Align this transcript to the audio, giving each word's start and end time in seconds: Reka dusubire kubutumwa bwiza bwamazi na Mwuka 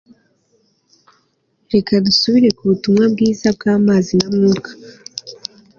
Reka 1.73 1.91
dusubire 2.05 2.49
kubutumwa 2.57 3.03
bwiza 3.13 3.47
bwamazi 3.55 4.11
na 4.21 4.27
Mwuka 4.35 4.71